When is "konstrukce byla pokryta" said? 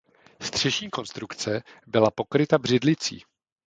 0.89-2.57